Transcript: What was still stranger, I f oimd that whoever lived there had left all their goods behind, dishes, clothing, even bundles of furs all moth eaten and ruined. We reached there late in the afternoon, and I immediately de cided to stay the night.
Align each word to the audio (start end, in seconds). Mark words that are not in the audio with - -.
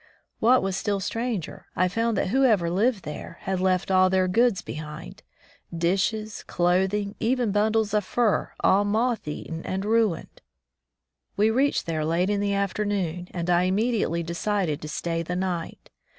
What 0.39 0.63
was 0.63 0.75
still 0.75 0.99
stranger, 0.99 1.67
I 1.75 1.85
f 1.85 1.93
oimd 1.93 2.15
that 2.15 2.29
whoever 2.29 2.71
lived 2.71 3.03
there 3.03 3.37
had 3.41 3.59
left 3.59 3.91
all 3.91 4.09
their 4.09 4.27
goods 4.27 4.63
behind, 4.63 5.21
dishes, 5.77 6.41
clothing, 6.41 7.13
even 7.19 7.51
bundles 7.51 7.93
of 7.93 8.03
furs 8.03 8.47
all 8.61 8.83
moth 8.83 9.27
eaten 9.27 9.63
and 9.63 9.85
ruined. 9.85 10.41
We 11.37 11.51
reached 11.51 11.85
there 11.85 12.03
late 12.03 12.31
in 12.31 12.39
the 12.39 12.55
afternoon, 12.55 13.27
and 13.29 13.47
I 13.47 13.65
immediately 13.65 14.23
de 14.23 14.33
cided 14.33 14.81
to 14.81 14.89
stay 14.89 15.21
the 15.21 15.35
night. 15.35 15.91